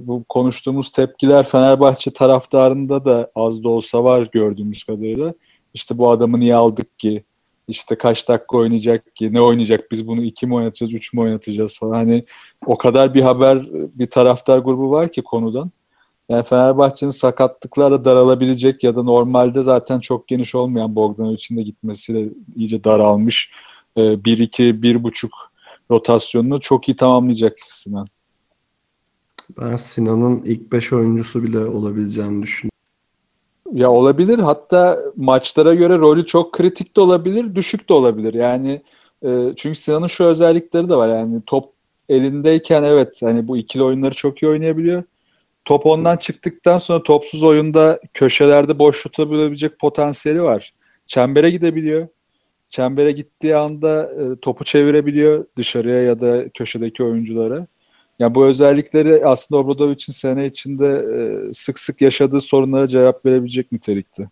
bu 0.07 0.25
konuştuğumuz 0.29 0.91
tepkiler 0.91 1.47
Fenerbahçe 1.47 2.11
taraftarında 2.11 3.05
da 3.05 3.31
az 3.35 3.65
da 3.65 3.69
olsa 3.69 4.05
var 4.05 4.29
gördüğümüz 4.33 4.85
kadarıyla. 4.85 5.35
İşte 5.79 5.99
bu 5.99 6.11
adamı 6.11 6.41
niye 6.41 6.55
aldık 6.55 6.99
ki? 6.99 7.25
İşte 7.69 7.95
kaç 7.95 8.29
dakika 8.29 8.57
oynayacak 8.57 9.17
ki? 9.17 9.33
Ne 9.33 9.41
oynayacak? 9.41 9.91
Biz 9.91 10.09
bunu 10.09 10.23
iki 10.23 10.47
mi 10.47 10.55
oynatacağız, 10.55 10.95
üç 10.95 11.13
mü 11.13 11.21
oynatacağız 11.21 11.79
falan. 11.79 11.95
Hani 11.95 12.25
o 12.67 12.79
kadar 12.79 13.15
bir 13.15 13.23
haber, 13.23 13.67
bir 13.73 14.11
taraftar 14.11 14.59
grubu 14.59 14.91
var 14.91 15.13
ki 15.13 15.23
konudan. 15.23 15.71
Yani 16.29 16.43
Fenerbahçe'nin 16.43 17.11
sakatlıklarla 17.11 18.05
daralabilecek 18.05 18.85
ya 18.85 18.97
da 18.97 19.03
normalde 19.03 19.63
zaten 19.63 20.01
çok 20.01 20.29
geniş 20.29 20.55
olmayan 20.55 20.97
Bogdanovic'in 20.97 21.57
de 21.57 21.63
gitmesiyle 21.63 22.29
iyice 22.57 22.85
daralmış. 22.85 23.53
1-2-1.5 23.97 25.29
rotasyonunu 25.91 26.61
çok 26.61 26.89
iyi 26.89 26.97
tamamlayacak 26.97 27.59
Sinan. 27.71 28.07
Ben 29.61 29.77
Sinan'ın 29.77 30.43
ilk 30.43 30.73
5 30.73 30.93
oyuncusu 30.93 31.43
bile 31.43 31.59
olabileceğini 31.59 32.43
düşünüyorum. 32.43 32.78
Ya 33.75 33.91
olabilir. 33.91 34.39
Hatta 34.39 34.99
maçlara 35.17 35.75
göre 35.75 35.99
rolü 35.99 36.27
çok 36.27 36.53
kritik 36.53 36.97
de 36.97 37.01
olabilir, 37.01 37.55
düşük 37.55 37.89
de 37.89 37.93
olabilir. 37.93 38.35
Yani 38.35 38.83
e, 39.25 39.53
çünkü 39.57 39.79
Sinan'ın 39.79 40.07
şu 40.07 40.25
özellikleri 40.25 40.89
de 40.89 40.97
var. 40.97 41.09
Yani 41.09 41.43
top 41.47 41.73
elindeyken 42.09 42.83
evet 42.83 43.23
hani 43.23 43.49
bu 43.49 43.57
ikili 43.57 43.83
oyunları 43.83 44.15
çok 44.15 44.43
iyi 44.43 44.49
oynayabiliyor. 44.49 45.03
Top 45.65 45.87
ondan 45.87 46.17
çıktıktan 46.17 46.79
sonra 46.79 47.03
topsuz 47.03 47.43
oyunda 47.43 48.01
köşelerde 48.15 48.79
boş 48.79 49.03
tutabilecek 49.03 49.79
potansiyeli 49.79 50.43
var. 50.43 50.73
Çembere 51.07 51.51
gidebiliyor. 51.51 52.09
Çembere 52.71 53.13
gittiği 53.13 53.57
anda 53.57 54.03
e, 54.13 54.41
topu 54.41 54.65
çevirebiliyor 54.65 55.45
dışarıya 55.57 56.03
ya 56.03 56.21
da 56.21 56.49
köşedeki 56.49 57.05
oyunculara. 57.05 57.67
Yani 58.19 58.35
bu 58.35 58.47
özellikleri 58.47 59.27
aslında 59.27 59.61
Obradovic'in 59.61 60.13
sene 60.13 60.47
içinde 60.47 60.87
e, 60.87 61.53
sık 61.53 61.79
sık 61.79 62.01
yaşadığı 62.01 62.41
sorunlara 62.41 62.89
cevap 62.89 63.27
verebilecek 63.27 63.73
nitelikte. 63.73 64.29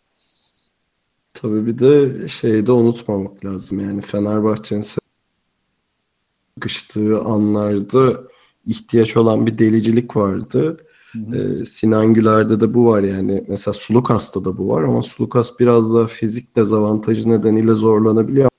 Tabii 1.35 1.67
bir 1.67 1.79
de 1.79 2.29
şeyi 2.29 2.67
de 2.67 2.73
unutmamak 2.73 3.45
lazım. 3.45 3.81
Yani 3.81 4.01
Fenerbahçe'nin 4.01 4.85
sıkıştığı 6.57 7.21
anlarda 7.21 8.23
ihtiyaç 8.65 9.17
olan 9.17 9.47
bir 9.47 9.59
delicilik 9.59 10.17
vardı. 10.17 10.77
Ee, 11.35 11.65
Sinan 11.65 12.15
Güler'de 12.15 12.61
de 12.61 12.75
bu 12.75 12.87
var 12.87 13.03
yani. 13.03 13.45
Mesela 13.49 13.73
Sulukas'ta 13.73 14.45
da 14.45 14.59
bu 14.59 14.69
var 14.69 14.83
ama 14.83 15.03
Sulukas 15.03 15.61
biraz 15.61 15.95
daha 15.95 16.07
fizik 16.07 16.57
dezavantajı 16.57 17.31
nedeniyle 17.31 17.73
zorlanabiliyor. 17.73 18.51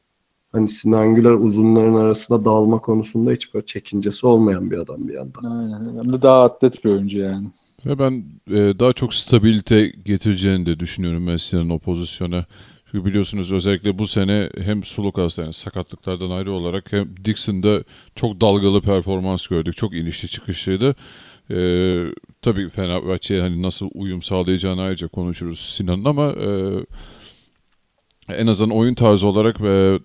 Hani 0.57 0.67
Sinan 0.67 1.15
Güler 1.15 1.31
uzunların 1.31 1.95
arasında 1.95 2.45
dalma 2.45 2.79
konusunda 2.79 3.31
hiç 3.31 3.53
böyle 3.53 3.65
çekincesi 3.65 4.27
olmayan 4.27 4.71
bir 4.71 4.77
adam 4.77 5.07
bir 5.07 5.13
yandan. 5.13 5.43
Aynen. 5.43 6.03
Hem 6.03 6.13
de 6.13 6.21
daha 6.21 6.43
atlet 6.43 6.85
bir 6.85 6.89
oyuncu 6.89 7.19
yani. 7.19 7.47
Ve 7.85 7.99
ben 7.99 8.23
e, 8.49 8.79
daha 8.79 8.93
çok 8.93 9.13
stabilite 9.13 9.87
getireceğini 9.87 10.65
de 10.65 10.79
düşünüyorum 10.79 11.23
Messi'nin 11.23 11.69
o 11.69 11.79
pozisyona. 11.79 12.45
Çünkü 12.91 13.05
biliyorsunuz 13.05 13.51
özellikle 13.51 13.99
bu 13.99 14.07
sene 14.07 14.49
hem 14.61 14.83
Sulukas 14.83 15.37
yani 15.37 15.53
sakatlıklardan 15.53 16.29
ayrı 16.29 16.51
olarak 16.51 16.91
hem 16.91 17.09
Dixon'da 17.25 17.83
çok 18.15 18.41
dalgalı 18.41 18.81
performans 18.81 19.47
gördük. 19.47 19.77
Çok 19.77 19.95
inişli 19.95 20.27
çıkışlıydı. 20.29 20.95
Ee, 21.51 22.03
tabii 22.41 22.69
Fenerbahçe'ye 22.69 23.41
hani 23.41 23.61
nasıl 23.61 23.89
uyum 23.93 24.21
sağlayacağını 24.21 24.81
ayrıca 24.81 25.07
konuşuruz 25.07 25.59
Sinan'ın 25.59 26.05
ama 26.05 26.27
e, 26.27 26.49
en 28.33 28.47
azından 28.47 28.77
oyun 28.77 28.93
tarzı 28.93 29.27
olarak 29.27 29.61
ve 29.61 29.99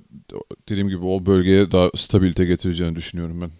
dediğim 0.69 0.89
gibi 0.89 1.07
o 1.07 1.27
bölgeye 1.27 1.73
daha 1.73 1.91
stabilite 1.97 2.45
getireceğini 2.45 2.97
düşünüyorum 2.97 3.41
ben. 3.41 3.51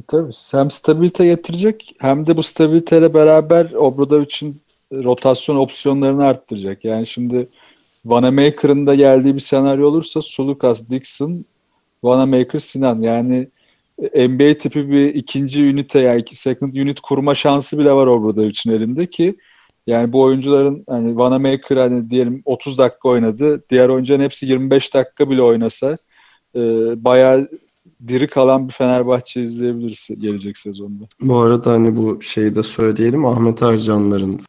E, 0.00 0.02
tabii 0.08 0.32
hem 0.52 0.70
stabilite 0.70 1.26
getirecek 1.26 1.94
hem 1.98 2.26
de 2.26 2.36
bu 2.36 2.42
stabiliteyle 2.42 3.14
beraber 3.14 3.72
Obradovic'in 3.72 4.54
rotasyon 4.92 5.56
opsiyonlarını 5.56 6.24
arttıracak. 6.24 6.84
Yani 6.84 7.06
şimdi 7.06 7.48
Vanamaker'ın 8.04 8.86
da 8.86 8.94
geldiği 8.94 9.34
bir 9.34 9.40
senaryo 9.40 9.88
olursa 9.88 10.22
Sulukas, 10.22 10.90
Dixon, 10.90 11.44
Vanamaker, 12.02 12.58
Sinan. 12.58 13.00
Yani 13.00 13.48
NBA 13.98 14.58
tipi 14.58 14.90
bir 14.90 15.14
ikinci 15.14 15.62
ünite 15.62 15.98
yani 16.00 16.24
second 16.32 16.74
unit 16.74 17.00
kurma 17.00 17.34
şansı 17.34 17.78
bile 17.78 17.92
var 17.92 18.06
Obradovic'in 18.06 18.72
elinde 18.72 19.06
ki 19.06 19.36
yani 19.86 20.12
bu 20.12 20.22
oyuncuların 20.22 20.84
hani 20.88 21.16
Vanamaker 21.16 21.76
hani 21.76 22.10
diyelim 22.10 22.42
30 22.44 22.78
dakika 22.78 23.08
oynadı. 23.08 23.64
Diğer 23.70 23.88
oyuncuların 23.88 24.22
hepsi 24.22 24.46
25 24.46 24.94
dakika 24.94 25.30
bile 25.30 25.42
oynasa 25.42 25.98
e, 26.54 26.60
bayağı 27.04 27.48
diri 28.08 28.26
kalan 28.26 28.68
bir 28.68 28.72
Fenerbahçe 28.72 29.42
izleyebiliriz 29.42 30.08
gelecek 30.18 30.58
sezonda. 30.58 31.04
Bu 31.20 31.36
arada 31.36 31.72
hani 31.72 31.96
bu 31.96 32.22
şeyi 32.22 32.54
de 32.54 32.62
söyleyelim 32.62 33.26
Ahmet 33.26 33.62
Ercanlar'ın 33.62 34.40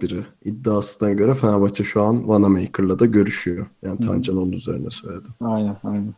biri 0.00 0.24
iddiasına 0.44 1.10
göre 1.10 1.34
Fenerbahçe 1.34 1.84
şu 1.84 2.02
an 2.02 2.28
Vanamaker'la 2.28 2.98
da 2.98 3.06
görüşüyor. 3.06 3.66
Yani 3.82 4.00
Tancan 4.00 4.36
onun 4.36 4.52
üzerine 4.52 4.90
söyledi. 4.90 5.28
Aynen 5.40 5.76
aynen. 5.84 6.14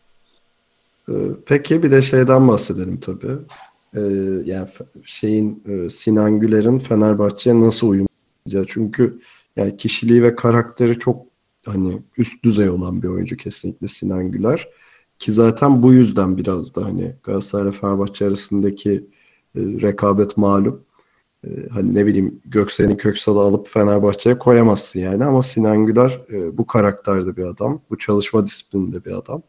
Ee, 1.09 1.13
peki 1.47 1.83
bir 1.83 1.91
de 1.91 2.03
şeyden 2.03 2.49
bahsedelim 2.49 3.01
tabii. 3.01 3.37
Ee, 3.95 4.01
yani 4.45 4.69
şeyin 5.05 5.63
e, 5.69 5.91
Sinan 5.91 6.41
Güler'in 6.41 6.79
Fenerbahçe'ye 6.79 7.61
nasıl 7.61 7.89
uyum 7.89 8.07
çünkü 8.67 9.21
yani 9.57 9.77
kişiliği 9.77 10.23
ve 10.23 10.35
karakteri 10.35 10.99
çok 10.99 11.27
hani 11.67 12.03
üst 12.19 12.45
düzey 12.45 12.71
olan 12.71 13.03
bir 13.03 13.09
oyuncu 13.09 13.37
kesinlikle 13.37 13.89
Sinan 13.89 14.31
Güler. 14.31 14.69
Ki 15.19 15.33
zaten 15.33 15.83
bu 15.83 15.93
yüzden 15.93 16.37
biraz 16.37 16.75
da 16.75 16.85
hani 16.85 17.17
Galatasaray 17.23 17.73
Fenerbahçe 17.73 18.27
arasındaki 18.27 18.93
e, 19.57 19.61
rekabet 19.61 20.37
malum. 20.37 20.85
E, 21.45 21.49
hani 21.71 21.95
ne 21.95 22.07
bileyim 22.07 22.41
Göksel'i 22.45 22.97
Köksal'ı 22.97 23.41
alıp 23.41 23.69
Fenerbahçe'ye 23.69 24.39
koyamazsın 24.39 25.01
yani 25.01 25.25
ama 25.25 25.43
Sinan 25.43 25.87
Güler 25.87 26.21
e, 26.33 26.59
bu 26.59 26.67
karakterde 26.67 27.37
bir 27.37 27.45
adam. 27.45 27.83
Bu 27.91 27.99
çalışma 27.99 28.47
disiplininde 28.47 29.05
bir 29.05 29.11
adam. 29.11 29.43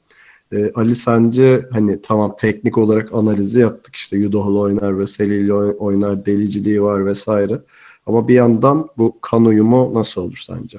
E, 0.51 0.71
Ali 0.75 0.95
sence 0.95 1.65
hani 1.71 2.01
tamam 2.01 2.35
teknik 2.39 2.77
olarak 2.77 3.13
analizi 3.13 3.59
yaptık 3.59 3.95
işte 3.95 4.17
Yudoh'la 4.17 4.59
oynar 4.59 4.99
ve 4.99 5.07
Selil 5.07 5.51
oynar 5.51 6.25
deliciliği 6.25 6.81
var 6.81 7.05
vesaire. 7.05 7.61
Ama 8.07 8.27
bir 8.27 8.33
yandan 8.33 8.89
bu 8.97 9.21
kan 9.21 9.45
uyumu 9.45 9.93
nasıl 9.93 10.21
olur 10.21 10.43
sence? 10.47 10.77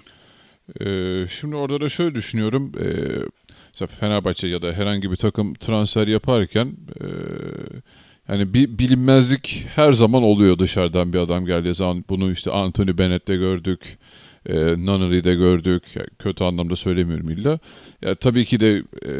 Ee, 0.80 1.25
şimdi 1.40 1.56
orada 1.56 1.80
da 1.80 1.88
şöyle 1.88 2.14
düşünüyorum. 2.14 2.73
Ee, 2.80 3.87
Fenerbahçe 3.87 4.49
ya 4.49 4.62
da 4.62 4.73
herhangi 4.73 5.11
bir 5.11 5.16
takım 5.16 5.54
transfer 5.54 6.06
yaparken 6.06 6.66
e, 7.00 7.06
yani 8.28 8.54
bir 8.54 8.78
bilinmezlik 8.78 9.66
her 9.75 9.92
zaman 9.92 10.23
oluyor 10.23 10.58
dışarıdan 10.58 11.12
bir 11.12 11.18
adam 11.18 11.47
geldiği 11.47 11.75
zaman. 11.75 12.04
Bunu 12.08 12.32
işte 12.32 12.50
Anthony 12.50 12.99
Bennett'te 12.99 13.37
gördük. 13.37 13.99
E, 14.47 14.54
Nunnery'de 14.56 15.35
gördük. 15.35 15.82
Yani 15.94 16.08
kötü 16.18 16.44
anlamda 16.44 16.76
söylemiyorum 16.76 17.30
illa. 17.30 17.58
Yani 18.02 18.16
tabii 18.16 18.44
ki 18.44 18.61
de 18.61 18.82
e, 19.06 19.12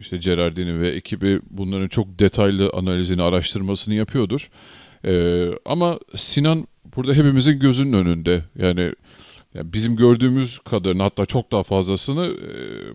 işte 0.00 0.16
Gerardini 0.16 0.80
ve 0.80 0.88
ekibi 0.88 1.40
bunların 1.50 1.88
çok 1.88 2.18
detaylı 2.18 2.70
analizini, 2.74 3.22
araştırmasını 3.22 3.94
yapıyordur. 3.94 4.50
E, 5.04 5.44
ama 5.64 5.98
Sinan 6.14 6.66
burada 6.96 7.14
hepimizin 7.14 7.58
gözünün 7.58 7.92
önünde. 7.92 8.44
Yani 8.58 8.92
yani 9.54 9.72
bizim 9.72 9.96
gördüğümüz 9.96 10.58
kadarını 10.58 11.02
hatta 11.02 11.26
çok 11.26 11.52
daha 11.52 11.62
fazlasını 11.62 12.26
e, 12.26 12.50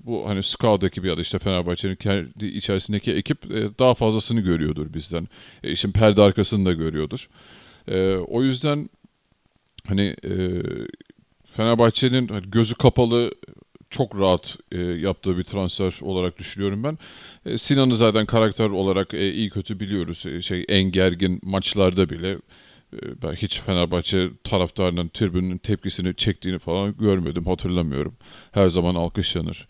bu 0.06 0.30
hani 0.30 0.44
scout 0.44 0.84
ekibi 0.84 1.08
ya 1.08 1.18
da 1.18 1.22
işte 1.22 1.40
Fenerbahçe'nin 1.40 1.96
kendi 1.96 2.46
içerisindeki 2.46 3.14
ekip 3.14 3.52
e, 3.52 3.70
daha 3.80 3.94
fazlasını 3.94 4.42
görüyordur 4.42 4.94
bizden. 4.94 5.28
E, 5.64 5.72
işin 5.72 5.92
perde 5.92 6.22
arkasını 6.22 6.66
da 6.66 6.74
görüyordur. 6.74 7.30
E, 7.88 8.16
o 8.16 8.44
yüzden 8.44 8.90
hani 9.88 10.16
e, 10.24 10.62
Fenerbahçe'nin 11.56 12.28
hani 12.28 12.50
gözü 12.52 12.76
kapalı 12.76 13.32
çok 13.90 14.20
rahat 14.20 14.58
e, 14.72 14.82
yaptığı 14.82 15.38
bir 15.38 15.44
transfer 15.44 16.00
olarak 16.02 16.40
düşünüyorum 16.40 16.84
ben. 16.84 16.98
E, 17.46 17.58
Sinan'ı 17.58 17.96
zaten 17.96 18.26
karakter 18.26 18.70
olarak 18.70 19.14
e, 19.14 19.34
iyi 19.34 19.50
kötü 19.50 19.80
biliyoruz. 19.80 20.26
E, 20.26 20.42
şey 20.42 20.66
en 20.70 20.84
gergin 20.84 21.40
maçlarda 21.44 22.10
bile 22.10 22.38
ben 23.24 23.34
hiç 23.34 23.62
Fenerbahçe 23.62 24.30
taraftarının 24.44 25.08
tribünün 25.08 25.58
tepkisini 25.58 26.16
çektiğini 26.16 26.60
falan 26.60 26.98
görmedim, 26.98 27.46
hatırlamıyorum. 27.46 28.14
Her 28.52 28.68
zaman 28.68 28.96
alkışlanır. 28.96 29.68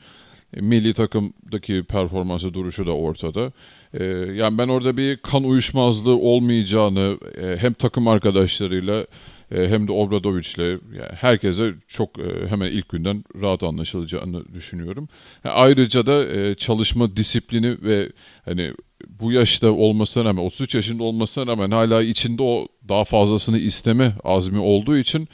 E, 0.53 0.61
milli 0.61 0.93
takımdaki 0.93 1.83
performansı 1.83 2.53
duruşu 2.53 2.87
da 2.87 2.91
ortada. 2.91 3.51
E, 3.93 4.03
yani 4.33 4.57
ben 4.57 4.67
orada 4.67 4.97
bir 4.97 5.17
kan 5.17 5.43
uyuşmazlığı 5.43 6.17
olmayacağını 6.17 7.17
e, 7.41 7.57
hem 7.57 7.73
takım 7.73 8.07
arkadaşlarıyla 8.07 9.05
hem 9.51 9.87
de 9.87 9.91
Obradovic'le 9.91 10.59
yani 10.59 11.13
herkese 11.15 11.73
çok 11.87 12.19
e, 12.19 12.47
hemen 12.47 12.71
ilk 12.71 12.89
günden 12.89 13.23
rahat 13.41 13.63
anlaşılacağını 13.63 14.53
düşünüyorum. 14.53 15.07
Ayrıca 15.43 16.05
da 16.05 16.25
e, 16.25 16.55
çalışma 16.55 17.15
disiplini 17.15 17.81
ve 17.81 18.11
hani 18.45 18.73
bu 19.19 19.31
yaşta 19.31 19.71
olmasına 19.71 20.25
rağmen 20.25 20.43
33 20.43 20.75
yaşında 20.75 21.03
olmasına 21.03 21.47
rağmen 21.47 21.71
hala 21.71 22.01
içinde 22.01 22.43
o 22.43 22.67
daha 22.89 23.05
fazlasını 23.05 23.57
isteme 23.57 24.15
azmi 24.23 24.59
olduğu 24.59 24.97
için 24.97 25.27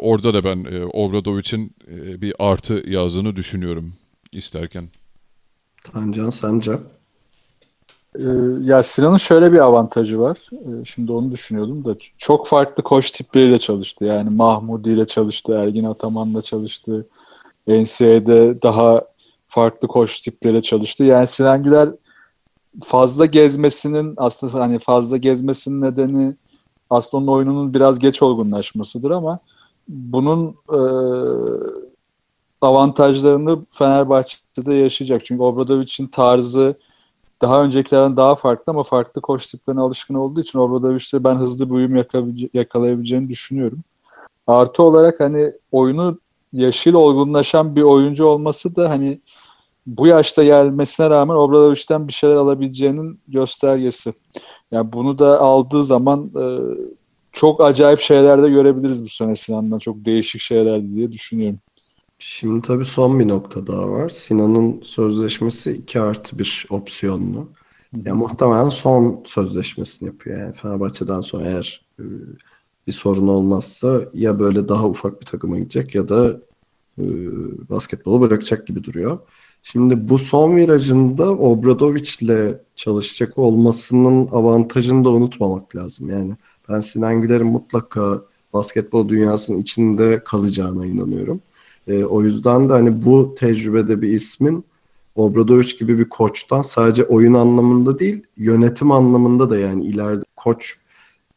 orada 0.00 0.34
da 0.34 0.44
ben 0.44 0.66
Obradovic'in 0.92 1.76
bir 2.22 2.34
artı 2.38 2.84
yazdığını 2.86 3.36
düşünüyorum 3.36 3.92
isterken. 4.32 4.88
Tancan 5.84 6.30
sence? 6.30 6.72
Ee, 8.18 8.22
ya 8.60 8.82
Sinan'ın 8.82 9.16
şöyle 9.16 9.52
bir 9.52 9.58
avantajı 9.58 10.20
var. 10.20 10.38
Ee, 10.52 10.84
şimdi 10.84 11.12
onu 11.12 11.32
düşünüyordum 11.32 11.84
da 11.84 11.94
çok 12.18 12.46
farklı 12.46 12.82
koç 12.82 13.10
tipleriyle 13.10 13.58
çalıştı. 13.58 14.04
Yani 14.04 14.30
Mahmudi 14.30 14.90
ile 14.90 15.04
çalıştı, 15.04 15.52
Ergin 15.52 15.84
Ataman'la 15.84 16.42
çalıştı. 16.42 17.06
NCAA'de 17.66 18.62
daha 18.62 19.04
farklı 19.48 19.88
koç 19.88 20.20
tipleriyle 20.20 20.62
çalıştı. 20.62 21.04
Yani 21.04 21.26
Sinan 21.26 21.62
Güler 21.62 21.88
fazla 22.82 23.26
gezmesinin 23.26 24.14
aslında 24.16 24.60
hani 24.60 24.78
fazla 24.78 25.16
gezmesinin 25.16 25.80
nedeni 25.80 26.36
aslında 26.90 27.22
onun 27.22 27.32
oyununun 27.32 27.74
biraz 27.74 27.98
geç 27.98 28.22
olgunlaşmasıdır 28.22 29.10
ama 29.10 29.38
bunun 29.88 30.54
e, 30.72 30.80
avantajlarını 32.60 33.58
Fenerbahçe'de 33.70 34.74
yaşayacak. 34.74 35.24
Çünkü 35.24 35.42
Obradovic'in 35.42 36.06
tarzı 36.06 36.76
daha 37.40 37.64
öncekilerden 37.64 38.16
daha 38.16 38.34
farklı 38.34 38.70
ama 38.70 38.82
farklı 38.82 39.20
koç 39.20 39.50
tiplerine 39.50 39.80
alışkın 39.80 40.14
olduğu 40.14 40.40
için 40.40 40.58
Obradoviç'te 40.58 41.24
ben 41.24 41.34
hızlı 41.34 41.70
bir 41.70 41.74
uyum 41.74 42.04
yakalayabileceğini 42.54 43.28
düşünüyorum. 43.28 43.80
Artı 44.46 44.82
olarak 44.82 45.20
hani 45.20 45.52
oyunu 45.72 46.18
yaşıyla 46.52 46.98
olgunlaşan 46.98 47.76
bir 47.76 47.82
oyuncu 47.82 48.24
olması 48.24 48.76
da 48.76 48.90
hani 48.90 49.20
bu 49.86 50.06
yaşta 50.06 50.44
gelmesine 50.44 51.10
rağmen 51.10 51.34
Obradoviç'ten 51.34 52.08
bir 52.08 52.12
şeyler 52.12 52.36
alabileceğinin 52.36 53.20
göstergesi. 53.28 54.12
Yani 54.70 54.92
bunu 54.92 55.18
da 55.18 55.40
aldığı 55.40 55.84
zaman 55.84 56.30
e, 56.40 56.44
çok 57.32 57.60
acayip 57.60 58.00
şeyler 58.00 58.42
de 58.42 58.50
görebiliriz 58.50 59.04
bu 59.04 59.08
sene 59.08 59.34
Sinan'dan. 59.34 59.78
Çok 59.78 60.04
değişik 60.04 60.40
şeyler 60.40 60.82
diye 60.94 61.12
düşünüyorum. 61.12 61.58
Şimdi 62.22 62.62
tabii 62.62 62.84
son 62.84 63.20
bir 63.20 63.28
nokta 63.28 63.66
daha 63.66 63.90
var. 63.90 64.08
Sinan'ın 64.08 64.82
sözleşmesi 64.82 65.72
2 65.72 66.00
artı 66.00 66.38
1 66.38 66.66
opsiyonlu. 66.70 67.48
Ya 67.92 68.14
muhtemelen 68.14 68.68
son 68.68 69.22
sözleşmesini 69.26 70.06
yapıyor. 70.06 70.38
Yani 70.38 70.52
Fenerbahçe'den 70.52 71.20
sonra 71.20 71.48
eğer 71.48 71.86
e, 72.00 72.04
bir 72.86 72.92
sorun 72.92 73.28
olmazsa 73.28 74.00
ya 74.14 74.38
böyle 74.40 74.68
daha 74.68 74.88
ufak 74.88 75.20
bir 75.20 75.26
takıma 75.26 75.58
gidecek 75.58 75.94
ya 75.94 76.08
da 76.08 76.40
e, 76.98 77.04
basketbolu 77.70 78.20
bırakacak 78.20 78.66
gibi 78.66 78.84
duruyor. 78.84 79.18
Şimdi 79.62 80.08
bu 80.08 80.18
son 80.18 80.56
virajında 80.56 81.30
Obradoviç'le 81.30 82.56
çalışacak 82.74 83.38
olmasının 83.38 84.28
avantajını 84.28 85.04
da 85.04 85.10
unutmamak 85.10 85.76
lazım. 85.76 86.10
Yani 86.10 86.36
ben 86.68 86.80
Sinan 86.80 87.22
Güler'in 87.22 87.46
mutlaka 87.46 88.22
basketbol 88.52 89.08
dünyasının 89.08 89.58
içinde 89.60 90.24
kalacağına 90.24 90.86
inanıyorum. 90.86 91.40
E, 91.88 92.04
o 92.04 92.22
yüzden 92.22 92.68
de 92.68 92.72
hani 92.72 93.04
bu 93.04 93.34
tecrübede 93.34 94.02
bir 94.02 94.08
ismin 94.08 94.64
Obradoviç 95.14 95.78
gibi 95.78 95.98
bir 95.98 96.08
koçtan 96.08 96.62
sadece 96.62 97.04
oyun 97.04 97.34
anlamında 97.34 97.98
değil 97.98 98.22
yönetim 98.36 98.92
anlamında 98.92 99.50
da 99.50 99.58
yani 99.58 99.84
ileride 99.84 100.24
koç 100.36 100.74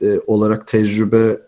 e, 0.02 0.20
olarak 0.28 0.68
tecrübe 0.68 1.40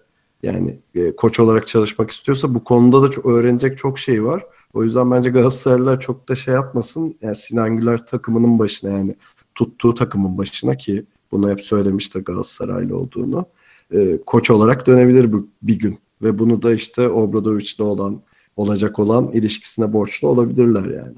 yani 0.43 0.79
e, 0.95 1.15
koç 1.15 1.39
olarak 1.39 1.67
çalışmak 1.67 2.11
istiyorsa 2.11 2.55
bu 2.55 2.63
konuda 2.63 3.01
da 3.01 3.11
çok, 3.11 3.25
öğrenecek 3.25 3.77
çok 3.77 3.99
şey 3.99 4.23
var. 4.23 4.45
O 4.73 4.83
yüzden 4.83 5.11
bence 5.11 5.29
Galatasaraylılar 5.29 5.99
çok 5.99 6.29
da 6.29 6.35
şey 6.35 6.53
yapmasın. 6.53 7.17
Yani 7.21 7.35
Sinan 7.35 7.77
Güler 7.77 8.05
takımının 8.05 8.59
başına 8.59 8.91
yani 8.91 9.15
tuttuğu 9.55 9.93
takımın 9.93 10.37
başına 10.37 10.77
ki 10.77 11.05
bunu 11.31 11.49
hep 11.49 11.61
söylemiştir 11.61 12.25
Galatasaraylı 12.25 12.97
olduğunu. 12.97 13.45
E, 13.91 14.19
koç 14.25 14.51
olarak 14.51 14.87
dönebilir 14.87 15.33
bu, 15.33 15.47
bir 15.61 15.79
gün. 15.79 15.99
Ve 16.21 16.39
bunu 16.39 16.61
da 16.61 16.73
işte 16.73 17.09
Obradoviç'le 17.09 17.79
olan 17.79 18.21
olacak 18.55 18.99
olan 18.99 19.31
ilişkisine 19.31 19.93
borçlu 19.93 20.27
olabilirler 20.27 20.85
yani. 20.85 21.15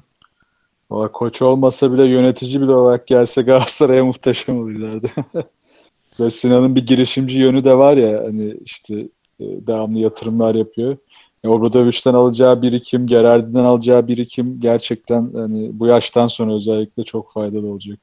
Valla 0.92 1.12
koç 1.12 1.42
olmasa 1.42 1.94
bile 1.94 2.06
yönetici 2.06 2.62
bile 2.62 2.72
olarak 2.72 3.08
gelse 3.08 3.42
Galatasaray'a 3.42 4.06
muhteşem 4.06 4.60
olurlardı. 4.60 5.08
Ve 6.20 6.30
Sinan'ın 6.30 6.76
bir 6.76 6.86
girişimci 6.86 7.40
yönü 7.40 7.64
de 7.64 7.78
var 7.78 7.98
ya 7.98 8.24
hani 8.24 8.58
işte 8.66 8.96
e, 9.40 9.46
devamlı 9.68 10.00
yatırımlar 10.00 10.56
yapıyor. 10.56 10.98
E, 11.44 11.48
Obradovic'den 11.48 12.14
alacağı 12.14 12.62
birikim, 12.62 13.08
Gerardi'den 13.08 13.64
alacağı 13.64 14.08
birikim 14.08 14.60
gerçekten 14.60 15.30
hani 15.34 15.80
bu 15.80 15.88
yaştan 15.88 16.28
sonra 16.28 16.54
özellikle 16.54 17.04
çok 17.04 17.32
faydalı 17.32 17.68
olacak. 17.68 18.00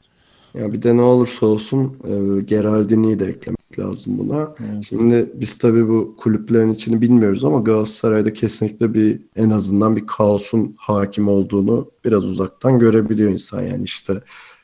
Ya 0.55 0.73
bir 0.73 0.83
de 0.83 0.97
ne 0.97 1.03
olursa 1.03 1.47
olsun 1.47 1.97
e, 2.05 2.43
Gerardini'yi 2.43 3.19
de 3.19 3.27
eklemek 3.27 3.79
lazım 3.79 4.19
buna. 4.19 4.55
Evet. 4.61 4.85
Şimdi 4.89 5.31
biz 5.35 5.59
tabii 5.59 5.89
bu 5.89 6.17
kulüplerin 6.19 6.73
içini 6.73 7.01
bilmiyoruz 7.01 7.45
ama 7.45 7.61
Galatasaray'da 7.61 8.33
kesinlikle 8.33 8.95
bir 8.95 9.21
en 9.37 9.51
azından 9.51 9.97
bir 9.97 10.07
kaosun 10.07 10.75
hakim 10.79 11.29
olduğunu 11.29 11.91
biraz 12.05 12.25
uzaktan 12.25 12.79
görebiliyor 12.79 13.31
insan. 13.31 13.63
Yani 13.63 13.85
işte 13.85 14.21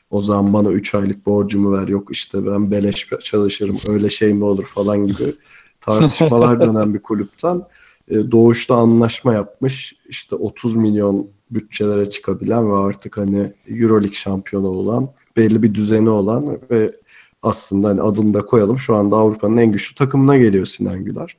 o 0.09 0.21
zaman 0.21 0.53
bana 0.53 0.69
3 0.69 0.95
aylık 0.95 1.25
borcumu 1.25 1.73
ver 1.73 1.87
yok 1.87 2.07
işte 2.11 2.45
ben 2.45 2.71
beleş 2.71 3.07
çalışırım 3.23 3.77
öyle 3.87 4.09
şey 4.09 4.33
mi 4.33 4.43
olur 4.43 4.65
falan 4.65 5.05
gibi 5.05 5.23
tartışmalar 5.81 6.61
dönen 6.61 6.93
bir 6.93 6.99
kulüpten 6.99 7.61
Doğuş'ta 8.09 8.75
anlaşma 8.75 9.33
yapmış 9.33 9.95
işte 10.09 10.35
30 10.35 10.75
milyon 10.75 11.27
bütçelere 11.51 12.09
çıkabilen 12.09 12.71
ve 12.71 12.77
artık 12.77 13.17
hani 13.17 13.53
Euroleague 13.67 14.13
şampiyonu 14.13 14.67
olan 14.67 15.09
belli 15.37 15.63
bir 15.63 15.73
düzeni 15.73 16.09
olan 16.09 16.59
ve 16.71 16.95
aslında 17.43 17.87
hani 17.89 18.01
adını 18.01 18.33
da 18.33 18.45
koyalım 18.45 18.79
şu 18.79 18.95
anda 18.95 19.15
Avrupa'nın 19.15 19.57
en 19.57 19.71
güçlü 19.71 19.95
takımına 19.95 20.37
geliyor 20.37 20.65
Sinan 20.65 21.05
Güler. 21.05 21.37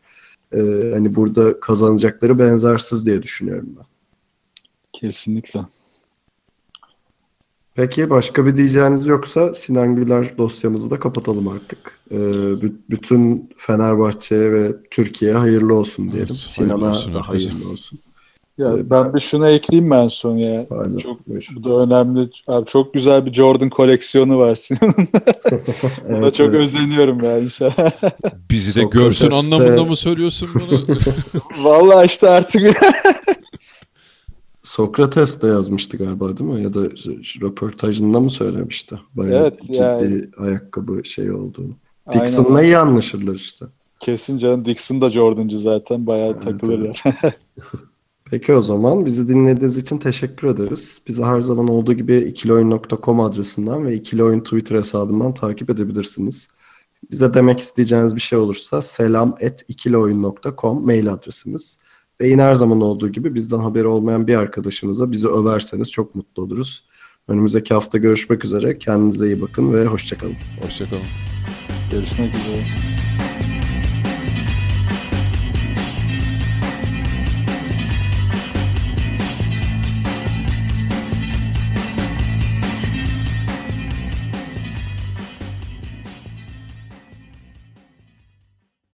Ee, 0.52 0.90
hani 0.92 1.14
burada 1.14 1.60
kazanacakları 1.60 2.38
benzersiz 2.38 3.06
diye 3.06 3.22
düşünüyorum 3.22 3.68
ben. 3.78 3.86
Kesinlikle. 4.92 5.60
Peki 7.74 8.10
başka 8.10 8.46
bir 8.46 8.56
diyeceğiniz 8.56 9.06
yoksa 9.06 9.54
Sinan 9.54 9.96
Güler 9.96 10.38
dosyamızı 10.38 10.90
da 10.90 11.00
kapatalım 11.00 11.48
artık. 11.48 11.98
Ee, 12.10 12.16
bütün 12.90 13.50
Fenerbahçe'ye 13.56 14.52
ve 14.52 14.72
Türkiye'ye 14.90 15.36
hayırlı 15.36 15.74
olsun 15.74 16.12
diyelim. 16.12 16.34
Sinan'a 16.34 16.94
da 16.94 17.28
hayırlı 17.28 17.70
olsun. 17.70 17.98
Ya 18.58 18.72
ee, 18.72 18.90
ben 18.90 19.14
bir 19.14 19.20
şuna 19.20 19.50
ekleyeyim 19.50 19.90
ben 19.90 20.06
son 20.06 20.36
ya. 20.36 20.66
Pardon, 20.68 20.98
çok 20.98 21.28
bu 21.28 21.64
da 21.64 21.70
önemli. 21.70 22.30
Abi 22.46 22.66
çok 22.66 22.94
güzel 22.94 23.26
bir 23.26 23.32
Jordan 23.32 23.70
koleksiyonu 23.70 24.38
var 24.38 24.54
Sinan'ın. 24.54 24.94
Buna 26.08 26.16
evet, 26.16 26.34
çok 26.34 26.48
evet. 26.48 26.60
özeniyorum 26.60 27.24
ya 27.24 27.38
inşallah. 27.38 27.90
Bizi 28.50 28.74
de 28.74 28.80
Sokrates'te... 28.80 29.28
görsün 29.28 29.30
anlamında 29.30 29.84
mı 29.84 29.96
söylüyorsun 29.96 30.48
bunu? 30.54 30.98
Vallahi 31.64 32.06
işte 32.06 32.28
artık 32.28 32.62
Sokrates 34.62 35.42
de 35.42 35.46
yazmıştı 35.46 35.96
galiba 35.96 36.36
değil 36.36 36.50
mi? 36.50 36.62
Ya 36.62 36.74
da 36.74 36.80
röportajında 37.40 38.20
mı 38.20 38.30
söylemişti? 38.30 39.00
Bayağı 39.14 39.42
evet, 39.42 39.62
ciddi 39.62 39.76
yani... 39.76 40.24
ayakkabı 40.38 41.04
şey 41.04 41.30
olduğunu. 41.30 41.72
Dixon'la 42.12 42.62
iyi 42.62 42.78
anlaşırlar 42.78 43.34
işte. 43.34 43.66
Kesin 44.00 44.38
canım. 44.38 44.64
Dixon 44.64 45.00
da 45.00 45.10
Jordan'cı 45.10 45.58
zaten. 45.58 46.06
Bayağı 46.06 46.30
evet, 46.32 46.42
takılırlar. 46.42 47.02
Evet. 47.04 47.34
Peki 48.30 48.54
o 48.54 48.62
zaman 48.62 49.06
bizi 49.06 49.28
dinlediğiniz 49.28 49.76
için 49.76 49.98
teşekkür 49.98 50.48
ederiz. 50.48 51.00
Bizi 51.08 51.24
her 51.24 51.40
zaman 51.40 51.68
olduğu 51.68 51.92
gibi 51.92 52.16
ikilioyun.com 52.16 53.20
adresinden 53.20 53.86
ve 53.86 53.94
ikilioyun 53.94 54.40
Twitter 54.40 54.76
hesabından 54.76 55.34
takip 55.34 55.70
edebilirsiniz. 55.70 56.48
Bize 57.10 57.34
demek 57.34 57.60
isteyeceğiniz 57.60 58.16
bir 58.16 58.20
şey 58.20 58.38
olursa 58.38 58.82
selam 58.82 59.36
mail 60.84 61.12
adresimiz. 61.12 61.78
Ve 62.22 62.28
yine 62.28 62.42
her 62.42 62.54
zaman 62.54 62.80
olduğu 62.80 63.08
gibi 63.08 63.34
bizden 63.34 63.58
haberi 63.58 63.86
olmayan 63.86 64.26
bir 64.26 64.36
arkadaşınıza 64.36 65.10
bizi 65.10 65.28
överseniz 65.28 65.90
çok 65.90 66.14
mutlu 66.14 66.42
oluruz. 66.42 66.84
Önümüzdeki 67.28 67.74
hafta 67.74 67.98
görüşmek 67.98 68.44
üzere. 68.44 68.78
Kendinize 68.78 69.26
iyi 69.26 69.40
bakın 69.40 69.72
ve 69.72 69.86
hoşçakalın. 69.86 70.36
Hoşçakalın. 70.62 71.02
Görüşmek 71.90 72.34
üzere. 72.34 73.11